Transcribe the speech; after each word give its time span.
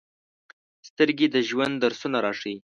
سترګې 0.87 1.27
د 1.31 1.35
ژوند 1.49 1.73
درسونه 1.83 2.17
راښيي 2.25 2.57